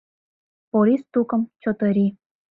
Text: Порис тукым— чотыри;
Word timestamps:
Порис 0.69 1.03
тукым— 1.13 1.41
чотыри; 1.61 2.07